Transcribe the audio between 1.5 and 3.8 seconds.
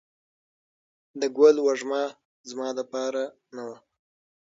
وږمه زما دپار نه وه